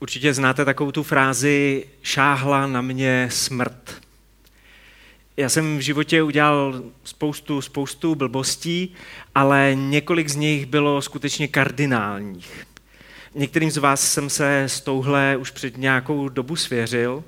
[0.00, 4.00] Určitě znáte takovou tu frázi šáhla na mě smrt.
[5.36, 8.94] Já jsem v životě udělal spoustu, spoustu blbostí,
[9.34, 12.66] ale několik z nich bylo skutečně kardinálních.
[13.34, 17.24] Některým z vás jsem se s touhle už před nějakou dobu svěřil.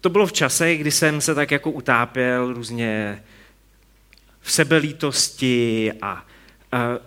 [0.00, 3.24] To bylo v čase, kdy jsem se tak jako utápěl různě
[4.40, 6.26] v sebelítosti a,
[6.72, 6.98] a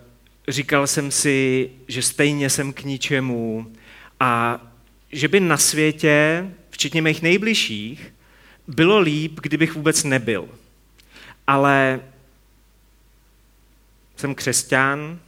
[0.48, 3.72] říkal jsem si, že stejně jsem k ničemu
[4.20, 4.60] a
[5.12, 8.14] že by na světě, včetně mých nejbližších,
[8.68, 10.48] bylo líp, kdybych vůbec nebyl.
[11.46, 12.00] Ale
[14.16, 15.18] jsem křesťan,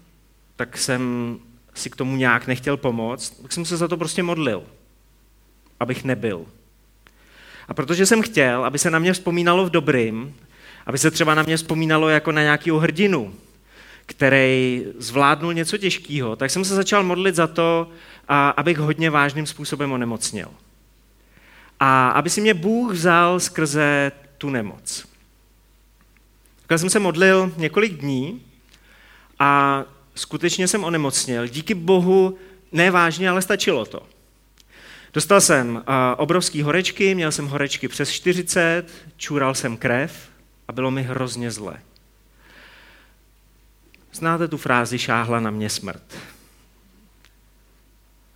[0.56, 1.36] tak jsem
[1.74, 4.62] si k tomu nějak nechtěl pomoct, tak jsem se za to prostě modlil,
[5.80, 6.46] abych nebyl.
[7.68, 10.36] A protože jsem chtěl, aby se na mě vzpomínalo v dobrým,
[10.86, 13.34] aby se třeba na mě vzpomínalo jako na nějakého hrdinu,
[14.10, 17.88] který zvládnul něco těžkého, tak jsem se začal modlit za to,
[18.56, 20.48] abych hodně vážným způsobem onemocněl.
[21.80, 25.06] A aby si mě Bůh vzal skrze tu nemoc.
[26.66, 28.42] Tak jsem se modlil několik dní
[29.38, 29.82] a
[30.14, 31.46] skutečně jsem onemocněl.
[31.46, 32.38] Díky Bohu
[32.72, 34.02] ne vážně, ale stačilo to.
[35.12, 35.82] Dostal jsem
[36.16, 38.86] obrovský horečky, měl jsem horečky přes 40,
[39.16, 40.28] čůral jsem krev
[40.68, 41.74] a bylo mi hrozně zle.
[44.12, 46.18] Znáte tu frázi šáhla na mě smrt.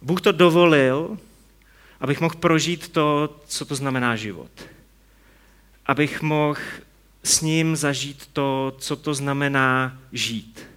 [0.03, 1.19] Bůh to dovolil,
[2.01, 4.51] abych mohl prožít to, co to znamená život.
[5.87, 6.61] Abych mohl
[7.23, 10.74] s ním zažít to, co to znamená žít.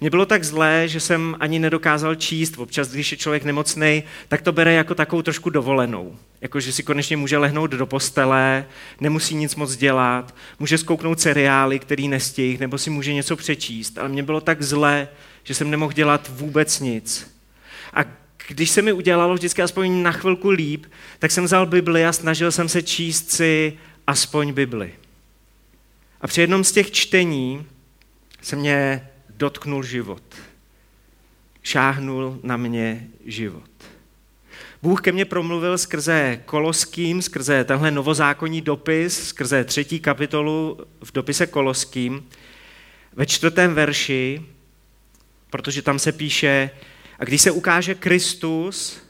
[0.00, 2.58] Mně bylo tak zlé, že jsem ani nedokázal číst.
[2.58, 6.16] Občas, když je člověk nemocný, tak to bere jako takovou trošku dovolenou.
[6.40, 8.66] Jako, že si konečně může lehnout do postele,
[9.00, 13.98] nemusí nic moc dělat, může zkouknout seriály, který nestih, nebo si může něco přečíst.
[13.98, 15.08] Ale mně bylo tak zlé,
[15.44, 17.36] že jsem nemohl dělat vůbec nic.
[17.94, 18.04] A
[18.48, 20.86] když se mi udělalo vždycky aspoň na chvilku líp,
[21.18, 24.92] tak jsem vzal Bibli a snažil jsem se číst si aspoň Bibli.
[26.20, 27.66] A při jednom z těch čtení
[28.42, 30.22] se mě dotknul život.
[31.62, 33.70] Šáhnul na mě život.
[34.82, 41.46] Bůh ke mně promluvil skrze Koloským, skrze tenhle novozákonní dopis, skrze třetí kapitolu v dopise
[41.46, 42.28] Koloským,
[43.12, 44.42] ve čtvrtém verši,
[45.50, 46.70] protože tam se píše,
[47.18, 49.02] a když se ukáže Kristus,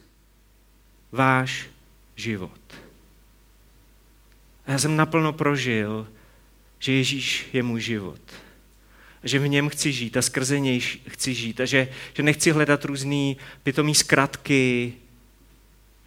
[1.12, 1.66] váš
[2.16, 2.60] život.
[4.66, 6.08] A já jsem naplno prožil,
[6.78, 8.20] že Ježíš je můj život.
[9.26, 11.60] Že v něm chci žít a skrze něj chci žít.
[11.60, 14.92] A že, že nechci hledat různé pitomý zkratky,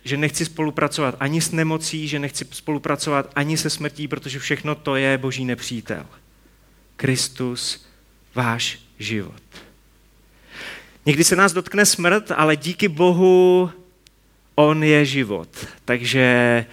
[0.04, 4.96] že nechci spolupracovat ani s nemocí, že nechci spolupracovat ani se smrtí, protože všechno to
[4.96, 6.06] je boží nepřítel.
[6.96, 7.86] Kristus,
[8.36, 9.42] váš život.
[11.06, 13.72] Někdy se nás dotkne smrt, ale díky Bohu
[14.56, 15.50] on je život.
[15.86, 16.66] Takže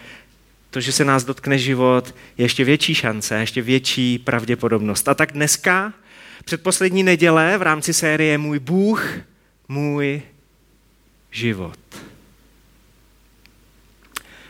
[0.71, 5.09] to, že se nás dotkne život, je ještě větší šance, ještě větší pravděpodobnost.
[5.09, 5.93] A tak dneska,
[6.47, 9.05] předposlední neděle v rámci série Můj Bůh,
[9.69, 10.23] můj
[11.31, 11.79] život.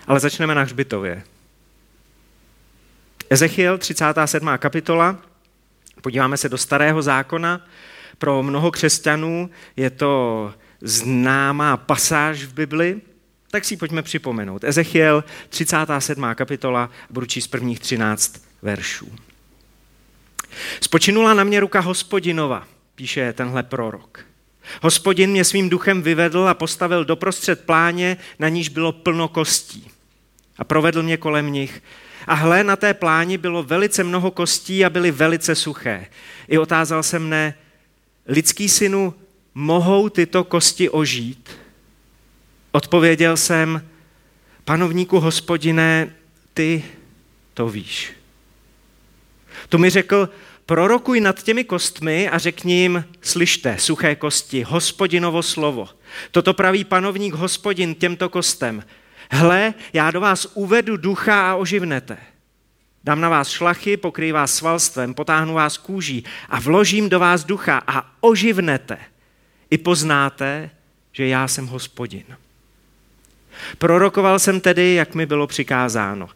[0.07, 1.23] Ale začneme na hřbitově.
[3.31, 4.49] Ezechiel, 37.
[4.59, 5.19] kapitola.
[6.03, 7.67] Podíváme se do starého zákona.
[8.19, 13.01] Pro mnoho křesťanů je to známá pasáž v Bibli,
[13.51, 14.65] tak si ji pojďme připomenout.
[14.65, 16.35] Ezechiel, 37.
[16.35, 19.26] kapitola, budu číst prvních 13 veršů.
[20.81, 24.27] Spočinula na mě ruka hospodinova, píše tenhle prorok.
[24.83, 29.91] Hospodin mě svým duchem vyvedl a postavil doprostřed pláně, na níž bylo plno kostí.
[30.59, 31.83] A provedl mě kolem nich.
[32.27, 36.07] A hle, na té pláni bylo velice mnoho kostí a byly velice suché.
[36.49, 37.55] I otázal se mne,
[38.27, 39.15] lidský synu,
[39.55, 41.51] mohou tyto kosti ožít?
[42.73, 43.89] Odpověděl jsem,
[44.65, 46.15] panovníku hospodine,
[46.55, 46.85] ty
[47.55, 48.13] to víš.
[49.69, 50.29] Tu mi řekl,
[50.67, 55.89] prorokuj nad těmi kostmi a řekni jim, slyšte, suché kosti, hospodinovo slovo.
[56.31, 58.85] Toto praví panovník hospodin těmto kostem.
[59.31, 62.19] Hle, já do vás uvedu ducha a oživnete.
[63.05, 67.83] Dám na vás šlachy, pokryj vás svalstvem, potáhnu vás kůží a vložím do vás ducha
[67.87, 68.99] a oživnete.
[69.71, 70.71] I poznáte,
[71.13, 72.25] že já jsem hospodin.
[73.79, 76.29] Prorokoval jsem tedy, jak mi bylo přikázáno.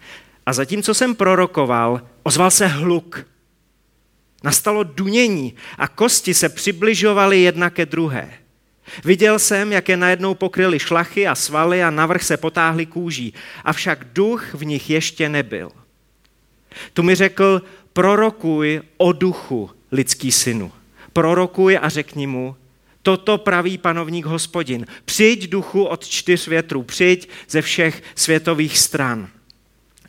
[0.46, 3.26] A zatímco jsem prorokoval, ozval se hluk.
[4.44, 8.32] Nastalo dunění a kosti se přibližovaly jedna ke druhé.
[9.04, 13.34] Viděl jsem, jak je najednou pokryly šlachy a svaly a navrh se potáhly kůží,
[13.64, 15.70] avšak duch v nich ještě nebyl.
[16.92, 17.62] Tu mi řekl,
[17.92, 20.72] prorokuj o duchu lidský synu.
[21.12, 22.56] Prorokuj a řekni mu,
[23.02, 24.86] Toto praví panovník hospodin.
[25.04, 29.28] Přijď duchu od čtyř větrů, přijď ze všech světových stran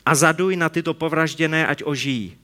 [0.06, 2.36] a zaduj na tyto povražděné, ať ožijí.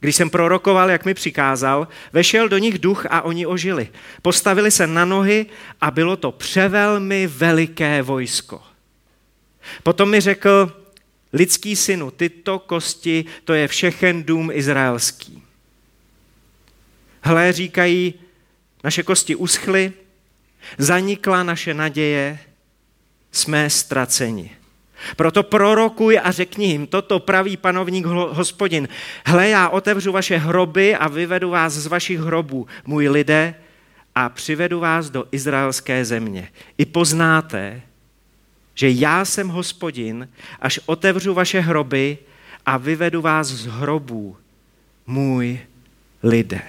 [0.00, 3.88] Když jsem prorokoval, jak mi přikázal, vešel do nich duch a oni ožili.
[4.22, 5.46] Postavili se na nohy
[5.80, 8.62] a bylo to převelmi veliké vojsko.
[9.82, 10.72] Potom mi řekl,
[11.32, 15.42] lidský synu, tyto kosti, to je všechen dům izraelský.
[17.20, 18.14] Hle, říkají,
[18.84, 19.92] naše kosti uschly,
[20.78, 22.38] zanikla naše naděje,
[23.32, 24.56] jsme ztraceni.
[25.16, 28.88] Proto prorokuj a řekni jim, toto praví panovník hospodin.
[29.26, 33.54] Hle, já otevřu vaše hroby a vyvedu vás z vašich hrobů, můj lidé,
[34.14, 36.48] a přivedu vás do izraelské země.
[36.78, 37.82] I poznáte,
[38.74, 40.28] že já jsem hospodin,
[40.60, 42.18] až otevřu vaše hroby
[42.66, 44.36] a vyvedu vás z hrobů,
[45.06, 45.58] můj
[46.22, 46.62] lidé.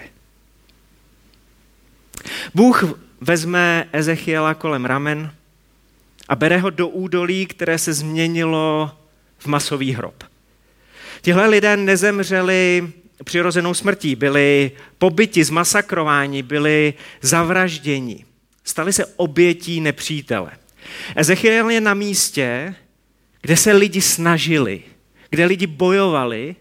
[2.55, 2.83] Bůh
[3.21, 5.33] vezme Ezechiela kolem ramen
[6.29, 8.91] a bere ho do údolí, které se změnilo
[9.37, 10.23] v masový hrob.
[11.21, 12.91] Tihle lidé nezemřeli
[13.23, 18.25] přirozenou smrtí, byli pobyti, zmasakrováni, byli zavražděni.
[18.63, 20.51] Stali se obětí nepřítele.
[21.15, 22.75] Ezechiel je na místě,
[23.41, 24.83] kde se lidi snažili,
[25.29, 26.55] kde lidi bojovali,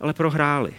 [0.00, 0.74] ale prohráli.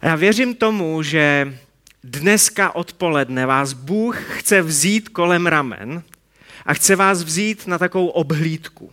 [0.00, 1.58] A já věřím tomu, že
[2.04, 6.02] dneska odpoledne vás Bůh chce vzít kolem ramen
[6.66, 8.92] a chce vás vzít na takovou obhlídku.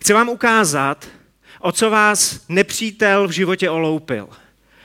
[0.00, 1.08] Chci vám ukázat,
[1.60, 4.28] o co vás nepřítel v životě oloupil,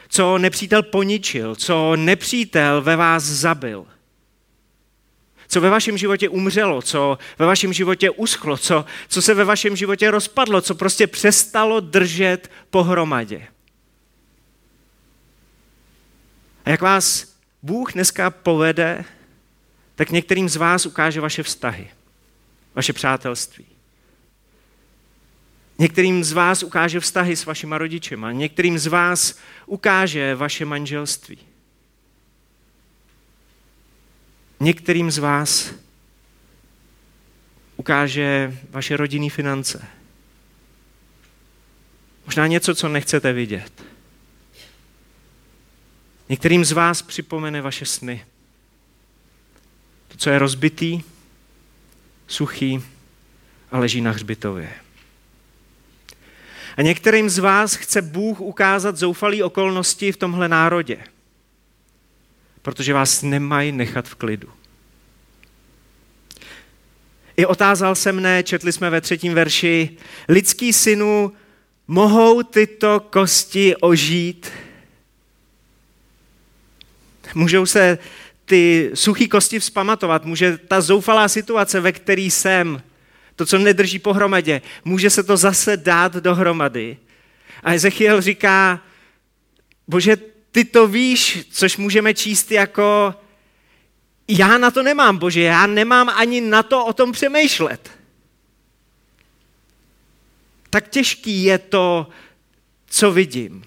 [0.09, 3.85] co nepřítel poničil, co nepřítel ve vás zabil,
[5.47, 9.75] co ve vašem životě umřelo, co ve vašem životě uschlo, co, co se ve vašem
[9.75, 13.47] životě rozpadlo, co prostě přestalo držet pohromadě.
[16.65, 19.05] A jak vás Bůh dneska povede,
[19.95, 21.89] tak některým z vás ukáže vaše vztahy,
[22.75, 23.65] vaše přátelství.
[25.79, 31.37] Některým z vás ukáže vztahy s vašima rodičema, některým z vás ukáže vaše manželství.
[34.59, 35.71] Některým z vás
[37.77, 39.87] ukáže vaše rodinné finance.
[42.25, 43.83] Možná něco, co nechcete vidět.
[46.31, 48.25] Některým z vás připomene vaše sny.
[50.07, 51.01] To, co je rozbitý,
[52.27, 52.83] suchý
[53.71, 54.73] a leží na hřbitově.
[56.77, 60.97] A některým z vás chce Bůh ukázat zoufalý okolnosti v tomhle národě,
[62.61, 64.49] protože vás nemají nechat v klidu.
[67.37, 69.97] I otázal se mne, četli jsme ve třetím verši,
[70.27, 71.33] lidský synu,
[71.87, 74.51] mohou tyto kosti ožít?
[77.35, 77.97] Můžou se
[78.45, 82.81] ty suché kosti vzpamatovat, může ta zoufalá situace, ve které jsem,
[83.35, 86.97] to, co nedrží pohromadě, může se to zase dát dohromady.
[87.63, 88.79] A Ezechiel říká,
[89.87, 90.17] bože,
[90.51, 93.15] ty to víš, což můžeme číst jako,
[94.27, 97.91] já na to nemám, bože, já nemám ani na to o tom přemýšlet.
[100.69, 102.07] Tak těžký je to,
[102.87, 103.63] co vidím.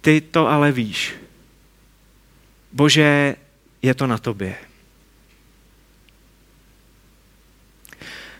[0.00, 1.14] Ty to ale víš.
[2.72, 3.36] Bože,
[3.82, 4.56] je to na tobě.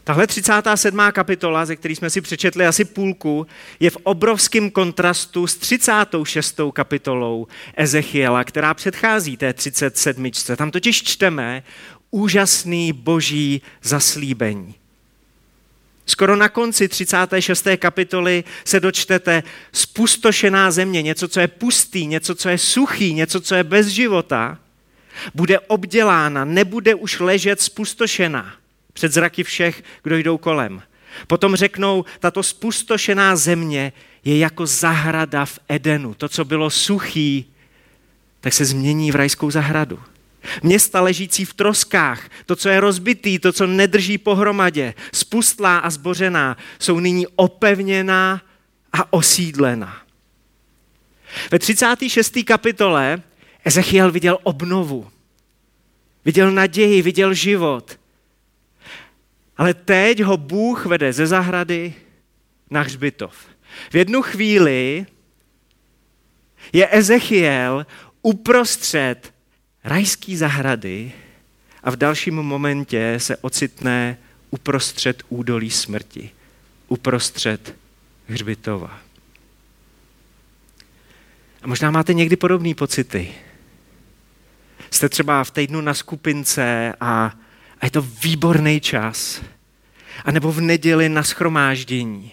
[0.04, 1.00] Tahle 37.
[1.12, 3.46] kapitola, ze který jsme si přečetli asi půlku,
[3.80, 6.60] je v obrovském kontrastu s 36.
[6.72, 10.30] kapitolou Ezechiela, která předchází té 37.
[10.56, 11.62] Tam totiž čteme
[12.10, 14.74] úžasný boží zaslíbení.
[16.08, 17.66] Skoro na konci 36.
[17.76, 23.54] kapitoly se dočtete spustošená země, něco, co je pustý, něco, co je suchý, něco, co
[23.54, 24.58] je bez života,
[25.34, 28.54] bude obdělána, nebude už ležet spustošená
[28.92, 30.82] před zraky všech, kdo jdou kolem.
[31.26, 33.92] Potom řeknou, tato spustošená země
[34.24, 36.14] je jako zahrada v Edenu.
[36.14, 37.46] To, co bylo suchý,
[38.40, 39.98] tak se změní v rajskou zahradu.
[40.62, 46.56] Města ležící v troskách, to, co je rozbitý, to, co nedrží pohromadě, spustlá a zbořená,
[46.78, 48.42] jsou nyní opevněná
[48.92, 50.02] a osídlená.
[51.50, 52.34] Ve 36.
[52.44, 53.22] kapitole
[53.64, 55.10] Ezechiel viděl obnovu.
[56.24, 58.00] Viděl naději, viděl život.
[59.56, 61.94] Ale teď ho Bůh vede ze zahrady
[62.70, 63.34] na hřbitov.
[63.90, 65.06] V jednu chvíli
[66.72, 67.86] je Ezechiel
[68.22, 69.34] uprostřed
[69.84, 71.12] rajské zahrady
[71.82, 74.18] a v dalším momentě se ocitne
[74.50, 76.30] uprostřed údolí smrti,
[76.88, 77.74] uprostřed
[78.28, 78.98] hřbitova.
[81.62, 83.34] A možná máte někdy podobné pocity.
[84.90, 87.34] Jste třeba v týdnu na skupince a,
[87.80, 89.42] a je to výborný čas.
[90.24, 92.32] A nebo v neděli na schromáždění.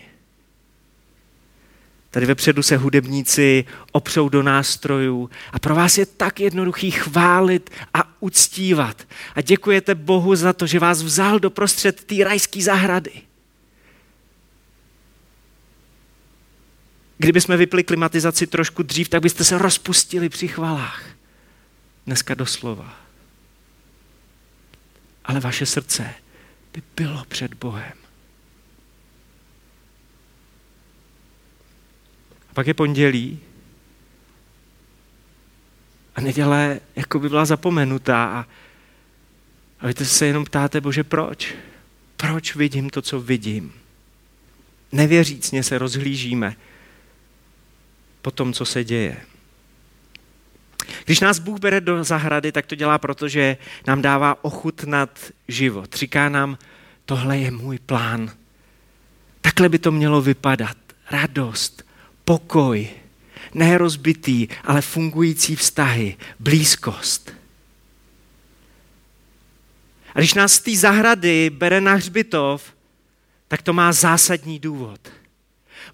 [2.15, 8.22] Tady vepředu se hudebníci opřou do nástrojů a pro vás je tak jednoduchý chválit a
[8.22, 9.07] uctívat.
[9.36, 13.12] A děkujete Bohu za to, že vás vzal do prostřed té rajské zahrady.
[17.17, 21.03] Kdyby jsme vypli klimatizaci trošku dřív, tak byste se rozpustili při chvalách.
[22.05, 23.00] Dneska doslova.
[25.25, 26.13] Ale vaše srdce
[26.74, 28.05] by bylo před Bohem.
[32.56, 33.40] Pak je pondělí
[36.16, 38.46] a neděle jako by byla zapomenutá a,
[39.80, 41.54] a vy se jenom ptáte, bože, proč?
[42.18, 43.74] Proč vidím to, co vidím?
[44.92, 46.56] Nevěřícně se rozhlížíme
[48.22, 49.18] po tom, co se děje.
[51.06, 53.58] Když nás Bůh bere do zahrady, tak to dělá proto, že
[53.88, 55.96] nám dává ochutnat život.
[55.96, 56.58] Říká nám,
[57.06, 58.32] tohle je můj plán.
[59.42, 60.78] Takhle by to mělo vypadat.
[61.12, 61.86] Radost,
[62.25, 62.89] pokoj,
[63.53, 67.34] ne rozbitý, ale fungující vztahy, blízkost.
[70.15, 72.74] A když nás z té zahrady bere na hřbitov,
[73.48, 75.00] tak to má zásadní důvod.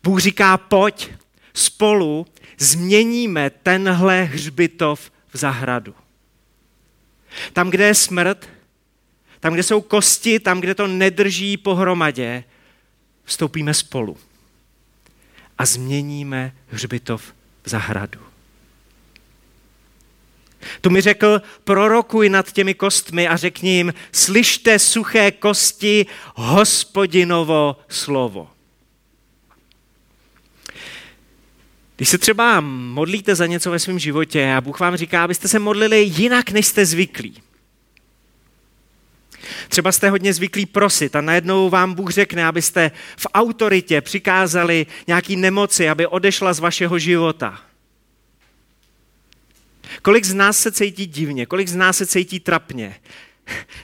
[0.04, 1.12] Bůh říká, pojď,
[1.54, 5.96] spolu změníme tenhle hřbitov v zahradu.
[7.54, 8.50] Tam, kde je smrt,
[9.40, 12.44] tam, kde jsou kosti, tam, kde to nedrží pohromadě,
[13.24, 14.18] vstoupíme spolu
[15.62, 18.20] a změníme hřbitov v zahradu.
[20.82, 28.50] Tu mi řekl, prorokuj nad těmi kostmi a řekni jim, slyšte suché kosti, hospodinovo slovo.
[31.96, 35.60] Když se třeba modlíte za něco ve svém životě a Bůh vám říká, abyste se
[35.60, 37.42] modlili jinak, než jste zvyklí.
[39.70, 45.36] Třeba jste hodně zvyklí prosit a najednou vám Bůh řekne, abyste v autoritě přikázali nějaký
[45.36, 47.62] nemoci, aby odešla z vašeho života.
[50.02, 52.96] Kolik z nás se cítí divně, kolik z nás se cítí trapně,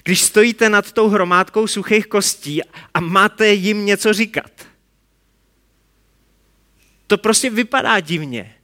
[0.04, 2.62] když stojíte nad tou hromádkou suchých kostí
[2.94, 4.52] a máte jim něco říkat.
[7.08, 8.56] To prostě vypadá divně.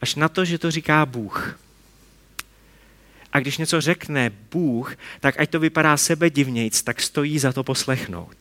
[0.00, 1.58] Až na to, že to říká Bůh.
[3.32, 7.64] A když něco řekne Bůh, tak ať to vypadá sebe divnějc, tak stojí za to
[7.64, 8.36] poslechnout.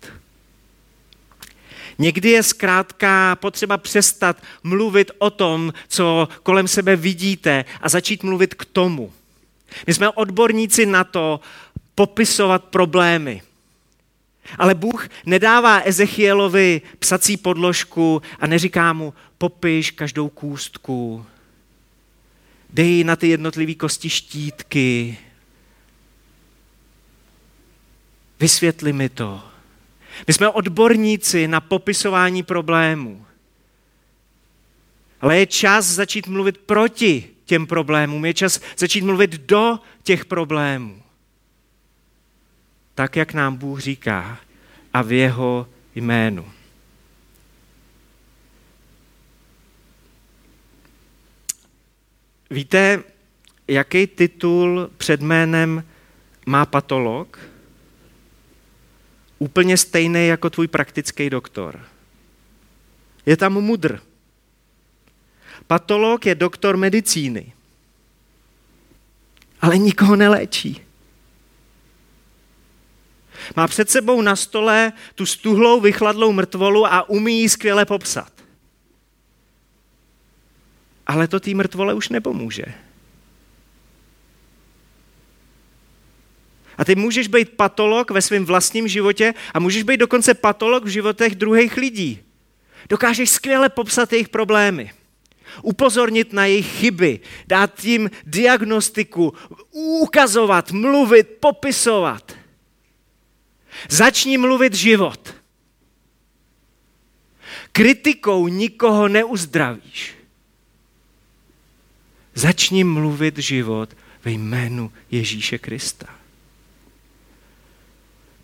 [1.99, 8.53] Někdy je zkrátka potřeba přestat mluvit o tom, co kolem sebe vidíte a začít mluvit
[8.53, 9.13] k tomu.
[9.87, 11.39] My jsme odborníci na to
[11.95, 13.41] popisovat problémy.
[14.57, 21.25] Ale Bůh nedává Ezechielovi psací podložku a neříká mu, popiš každou kůstku,
[22.69, 25.17] dej na ty jednotlivé kosti štítky,
[28.39, 29.43] vysvětli mi to.
[30.27, 33.25] My jsme odborníci na popisování problémů.
[35.21, 41.01] Ale je čas začít mluvit proti těm problémům, je čas začít mluvit do těch problémů
[42.99, 44.37] tak, jak nám Bůh říká
[44.93, 46.45] a v jeho jménu.
[52.49, 53.03] Víte,
[53.67, 55.83] jaký titul před jménem
[56.45, 57.39] má patolog?
[59.39, 61.85] Úplně stejný jako tvůj praktický doktor.
[63.25, 64.01] Je tam mudr.
[65.67, 67.53] Patolog je doktor medicíny.
[69.61, 70.81] Ale nikoho neléčí.
[73.55, 78.38] Má před sebou na stole tu stuhlou, vychladlou mrtvolu a umí ji skvěle popsat.
[81.09, 82.65] Ale to té mrtvole už nepomůže.
[86.77, 90.87] A ty můžeš být patolog ve svém vlastním životě a můžeš být dokonce patolog v
[90.87, 92.21] životech druhých lidí.
[92.89, 94.91] Dokážeš skvěle popsat jejich problémy,
[95.61, 99.33] upozornit na jejich chyby, dát jim diagnostiku,
[99.71, 102.35] ukazovat, mluvit, popisovat.
[103.89, 105.33] Začni mluvit život.
[107.71, 110.18] Kritikou nikoho neuzdravíš.
[112.35, 116.07] Začni mluvit život ve jménu Ježíše Krista.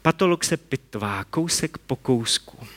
[0.02, 2.68] Patolog se pitvá kousek po kousku.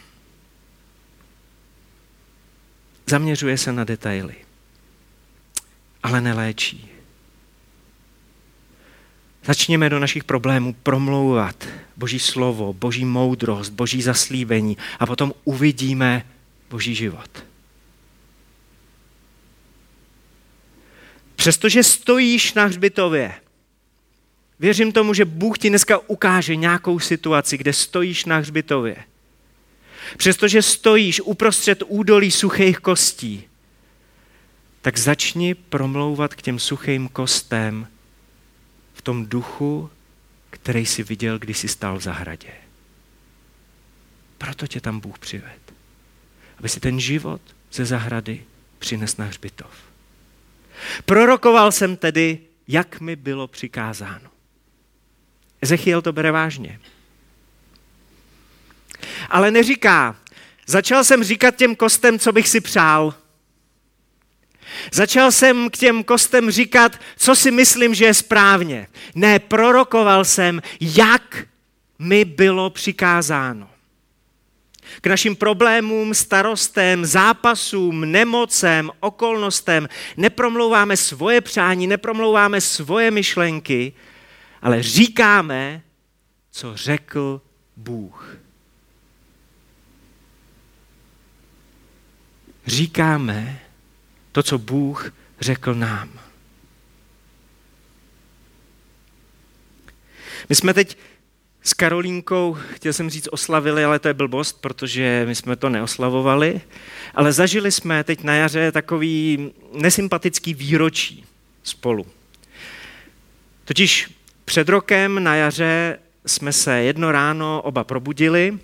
[3.06, 4.34] Zaměřuje se na detaily,
[6.02, 6.88] ale neléčí.
[9.44, 16.26] Začněme do našich problémů promlouvat Boží slovo, Boží moudrost, Boží zaslíbení a potom uvidíme
[16.70, 17.47] Boží život.
[21.38, 23.34] Přestože stojíš na hřbitově,
[24.60, 28.96] věřím tomu, že Bůh ti dneska ukáže nějakou situaci, kde stojíš na hřbitově.
[30.16, 33.44] Přestože stojíš uprostřed údolí suchých kostí,
[34.82, 37.88] tak začni promlouvat k těm suchým kostem
[38.94, 39.90] v tom duchu,
[40.50, 42.52] který jsi viděl, když jsi stál v zahradě.
[44.38, 45.60] Proto tě tam Bůh přived.
[46.58, 47.40] Aby si ten život
[47.72, 48.44] ze zahrady
[48.78, 49.88] přines na hřbitov.
[51.04, 54.30] Prorokoval jsem tedy, jak mi bylo přikázáno.
[55.62, 56.80] Ezechiel to bere vážně.
[59.30, 60.16] Ale neříká,
[60.66, 63.14] začal jsem říkat těm kostem, co bych si přál.
[64.92, 68.88] Začal jsem k těm kostem říkat, co si myslím, že je správně.
[69.14, 71.46] Ne, prorokoval jsem, jak
[71.98, 73.70] mi bylo přikázáno.
[75.00, 83.92] K našim problémům, starostem, zápasům, nemocem, okolnostem nepromlouváme svoje přání, nepromlouváme svoje myšlenky,
[84.62, 85.82] ale říkáme,
[86.50, 87.40] co řekl
[87.76, 88.36] Bůh.
[92.66, 93.60] Říkáme
[94.32, 96.10] to, co Bůh řekl nám.
[100.48, 100.98] My jsme teď
[101.62, 106.60] s Karolínkou, chtěl jsem říct oslavili, ale to je blbost, protože my jsme to neoslavovali,
[107.14, 111.24] ale zažili jsme teď na jaře takový nesympatický výročí
[111.62, 112.06] spolu.
[113.64, 114.10] Totiž
[114.44, 118.58] před rokem na jaře jsme se jedno ráno oba probudili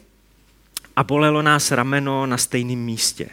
[0.96, 3.28] a bolelo nás rameno na stejném místě.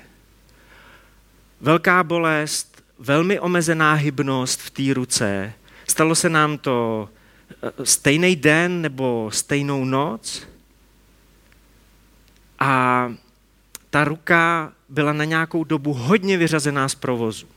[1.62, 5.54] Velká bolest, velmi omezená hybnost v té ruce.
[5.88, 7.10] Stalo se nám to
[7.84, 10.48] stejný den nebo stejnou noc.
[12.60, 13.14] A
[13.90, 17.48] ta ruka byla na nějakou dobu hodně vyřazená z provozu.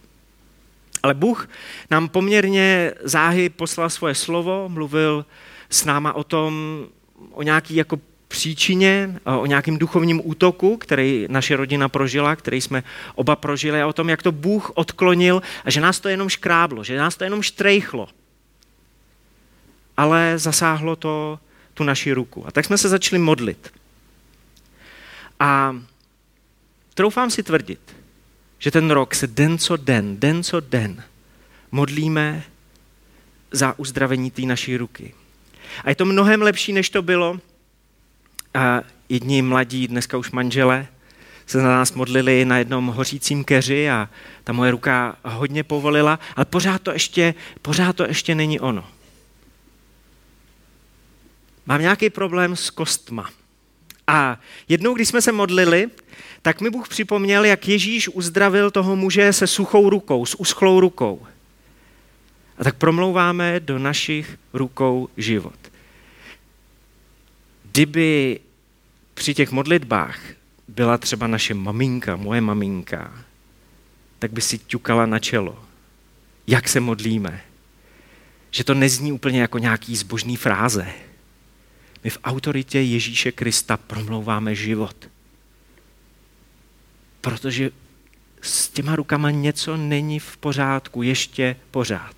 [1.02, 1.49] Ale Bůh
[1.90, 5.26] nám poměrně záhy poslal svoje slovo, mluvil
[5.70, 6.85] s náma o tom,
[7.31, 12.83] o nějaký jako příčině, o nějakém duchovním útoku, který naše rodina prožila, který jsme
[13.14, 16.85] oba prožili, a o tom, jak to Bůh odklonil a že nás to jenom škráblo,
[16.85, 18.09] že nás to jenom štrejchlo.
[19.96, 21.38] Ale zasáhlo to
[21.74, 22.46] tu naši ruku.
[22.46, 23.72] A tak jsme se začali modlit.
[25.40, 25.76] A
[26.94, 27.96] troufám si tvrdit,
[28.59, 31.02] že ten rok se den co den, den co den
[31.70, 32.44] modlíme
[33.50, 35.14] za uzdravení té naší ruky.
[35.85, 37.40] A je to mnohem lepší, než to bylo,
[38.54, 40.87] a jedni mladí, dneska už manžele,
[41.46, 44.09] se za nás modlili na jednom hořícím keři a
[44.44, 48.85] ta moje ruka hodně povolila, ale pořád to ještě, pořád to ještě není ono.
[51.66, 53.31] Mám nějaký problém s kostma.
[54.07, 55.90] A jednou, když jsme se modlili,
[56.42, 61.27] tak mi Bůh připomněl, jak Ježíš uzdravil toho muže se suchou rukou, s uschlou rukou.
[62.59, 65.59] A tak promlouváme do našich rukou život.
[67.72, 68.40] Kdyby
[69.14, 70.20] při těch modlitbách
[70.68, 73.24] byla třeba naše maminka, moje maminka,
[74.18, 75.64] tak by si ťukala na čelo.
[76.46, 77.40] Jak se modlíme?
[78.50, 80.87] Že to nezní úplně jako nějaký zbožný fráze.
[82.04, 84.96] My v autoritě Ježíše Krista promlouváme život.
[87.20, 87.70] Protože
[88.40, 92.16] s těma rukama něco není v pořádku, ještě pořád.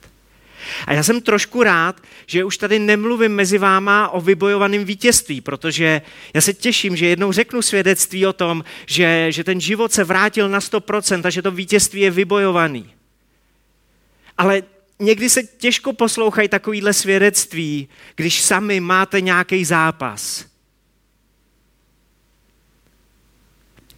[0.86, 6.02] A já jsem trošku rád, že už tady nemluvím mezi váma o vybojovaném vítězství, protože
[6.34, 10.48] já se těším, že jednou řeknu svědectví o tom, že, že ten život se vrátil
[10.48, 12.94] na 100% a že to vítězství je vybojovaný.
[14.38, 14.62] Ale
[14.98, 20.46] někdy se těžko poslouchají takovýhle svědectví, když sami máte nějaký zápas.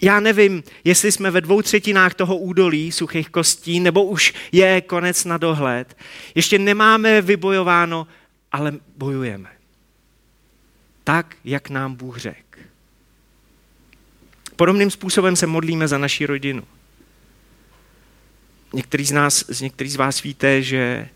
[0.00, 5.24] Já nevím, jestli jsme ve dvou třetinách toho údolí suchých kostí, nebo už je konec
[5.24, 5.96] na dohled.
[6.34, 8.06] Ještě nemáme vybojováno,
[8.52, 9.50] ale bojujeme.
[11.04, 12.60] Tak, jak nám Bůh řekl.
[14.56, 16.62] Podobným způsobem se modlíme za naši rodinu.
[18.72, 21.08] Některý z, nás, některý z vás víte, že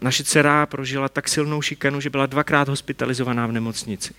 [0.00, 4.14] naše dcera prožila tak silnou šikanu, že byla dvakrát hospitalizovaná v nemocnici.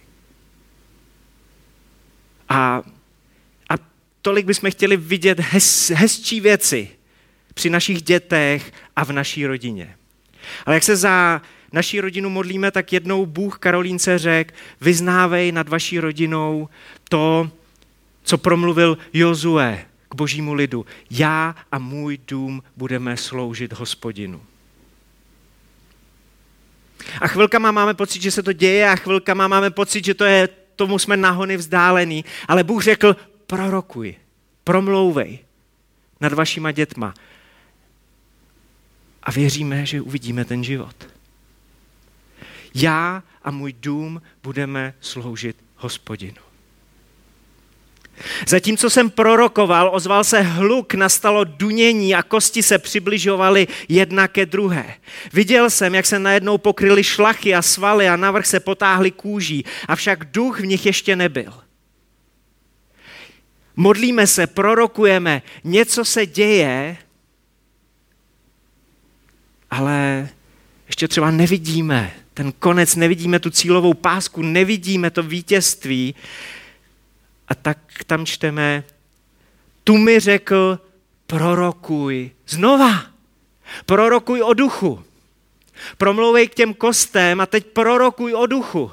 [2.50, 2.82] A
[4.22, 6.90] tolik bychom chtěli vidět hez, hezčí věci
[7.54, 9.96] při našich dětech a v naší rodině.
[10.66, 16.00] Ale jak se za naší rodinu modlíme, tak jednou Bůh Karolínce řekl, vyznávej nad vaší
[16.00, 16.70] rodinou
[17.10, 17.52] to,
[18.24, 20.86] co promluvil Jozue k božímu lidu.
[21.10, 24.42] Já a můj dům budeme sloužit hospodinu.
[27.22, 30.50] A chvilkama máme pocit, že se to děje a chvilkama máme pocit, že to je,
[30.76, 32.26] tomu jsme nahony vzdálený.
[32.48, 33.16] Ale Bůh řekl,
[33.48, 34.16] prorokuj,
[34.64, 35.40] promlouvej
[36.20, 37.14] nad vašima dětma.
[39.24, 40.96] A věříme, že uvidíme ten život.
[42.76, 46.51] Já a můj dům budeme sloužit hospodinu.
[48.48, 54.94] Zatímco jsem prorokoval, ozval se hluk, nastalo dunění a kosti se přibližovaly jedna ke druhé.
[55.34, 60.32] Viděl jsem, jak se najednou pokryly šlachy a svaly a navrh se potáhly kůží, avšak
[60.32, 61.54] duch v nich ještě nebyl.
[63.76, 66.98] Modlíme se, prorokujeme, něco se děje,
[69.72, 70.30] ale
[70.88, 76.16] ještě třeba nevidíme ten konec, nevidíme tu cílovou pásku, nevidíme to vítězství.
[77.52, 78.84] A tak tam čteme,
[79.84, 80.80] tu mi řekl,
[81.28, 83.06] prorokuj znova.
[83.86, 85.04] Prorokuj o duchu.
[85.98, 88.92] Promlouvej k těm kostem a teď prorokuj o duchu.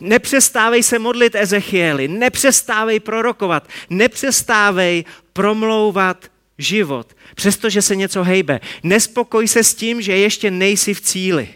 [0.00, 8.60] Nepřestávej se modlit Ezechieli, nepřestávej prorokovat, nepřestávej promlouvat život, přestože se něco hejbe.
[8.82, 11.48] Nespokoj se s tím, že ještě nejsi v cíli.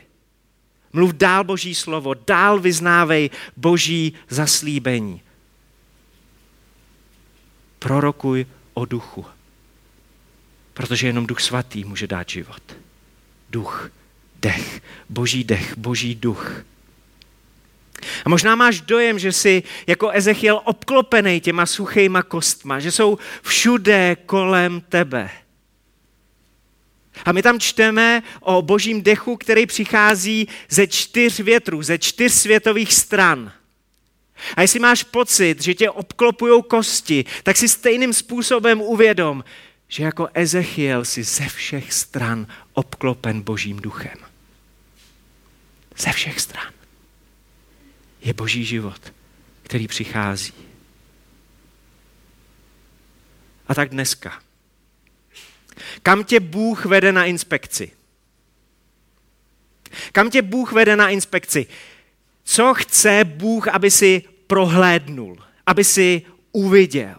[0.93, 5.23] Mluv dál Boží slovo, dál vyznávej Boží zaslíbení.
[7.81, 9.27] Prorokuj o duchu.
[10.75, 12.63] Protože jenom duch svatý může dát život.
[13.51, 13.91] Duch,
[14.43, 16.65] dech, boží dech, boží duch.
[18.25, 24.17] A možná máš dojem, že jsi jako Ezechiel obklopený těma suchýma kostma, že jsou všude
[24.27, 25.31] kolem tebe.
[27.25, 32.95] A my tam čteme o božím dechu, který přichází ze čtyř větrů, ze čtyř světových
[32.95, 33.53] stran.
[34.57, 39.45] A jestli máš pocit, že tě obklopují kosti, tak si stejným způsobem uvědom,
[39.89, 44.17] že jako Ezechiel si ze všech stran obklopen božím duchem.
[45.97, 46.73] Ze všech stran.
[48.21, 49.13] Je boží život,
[49.63, 50.53] který přichází.
[53.69, 54.43] A tak dneska.
[56.03, 57.93] Kam tě Bůh vede na inspekci?
[60.13, 61.67] Kam tě Bůh vede na inspekci?
[62.53, 67.17] Co chce Bůh, aby si prohlédnul, aby si uviděl?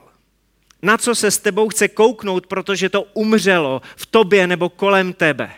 [0.81, 5.51] Na co se s tebou chce kouknout, protože to umřelo v tobě nebo kolem tebe?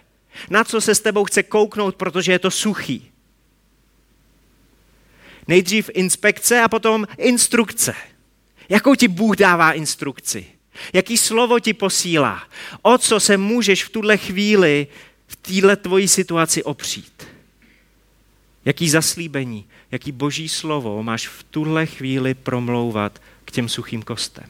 [0.49, 3.11] Na co se s tebou chce kouknout, protože je to suchý?
[5.47, 7.95] Nejdřív inspekce a potom instrukce.
[8.69, 10.45] Jakou ti Bůh dává instrukci?
[10.93, 12.43] Jaký slovo ti posílá?
[12.81, 14.87] O co se můžeš v tuhle chvíli,
[15.27, 17.32] v téhle tvojí situaci opřít?
[18.65, 24.49] Jaký zaslíbení, jaký boží slovo máš v tuhle chvíli promlouvat k těm suchým kostem?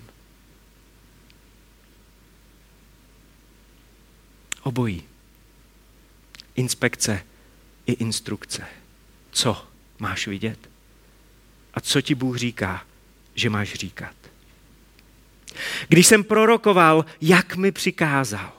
[4.63, 5.03] Obojí.
[6.55, 7.25] Inspekce
[7.85, 8.65] i instrukce.
[9.31, 9.67] Co
[9.99, 10.69] máš vidět?
[11.73, 12.85] A co ti Bůh říká,
[13.35, 14.15] že máš říkat?
[15.87, 18.53] Když jsem prorokoval, jak mi přikázal.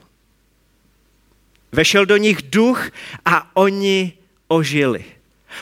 [1.71, 2.89] Vešel do nich duch
[3.25, 4.13] a oni
[4.47, 5.05] ožili.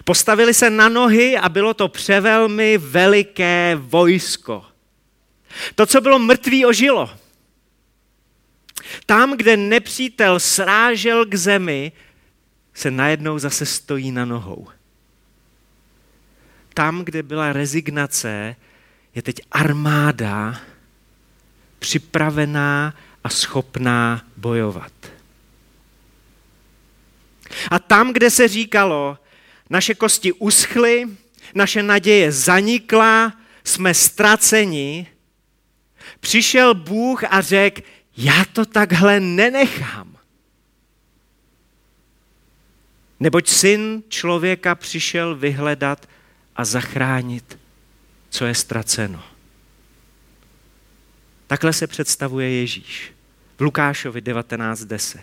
[0.03, 4.65] Postavili se na nohy a bylo to převelmi veliké vojsko.
[5.75, 7.09] To, co bylo mrtvý, ožilo.
[9.05, 11.91] Tam, kde nepřítel srážel k zemi,
[12.73, 14.67] se najednou zase stojí na nohou.
[16.73, 18.55] Tam, kde byla rezignace,
[19.15, 20.59] je teď armáda,
[21.79, 24.91] připravená a schopná bojovat.
[27.71, 29.17] A tam, kde se říkalo,
[29.69, 31.07] naše kosti uschly,
[31.55, 35.07] naše naděje zanikla, jsme ztraceni,
[36.19, 37.81] přišel Bůh a řekl,
[38.17, 40.17] já to takhle nenechám.
[43.19, 46.09] Neboť syn člověka přišel vyhledat
[46.55, 47.59] a zachránit,
[48.29, 49.23] co je ztraceno.
[51.47, 53.13] Takhle se představuje Ježíš
[53.57, 55.19] v Lukášovi 19.10.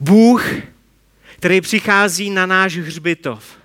[0.00, 0.44] Bůh,
[1.38, 3.58] který přichází na náš hřbitov,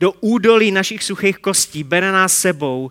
[0.00, 2.90] do údolí našich suchých kostí, bere nás sebou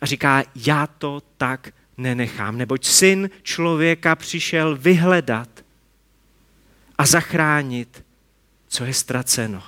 [0.00, 5.64] a říká, já to tak nenechám, neboť syn člověka přišel vyhledat
[6.98, 8.04] a zachránit,
[8.68, 9.62] co je ztraceno.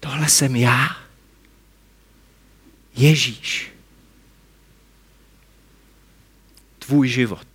[0.00, 0.96] Tohle jsem já,
[2.96, 3.72] Ježíš
[6.78, 7.53] tvůj život.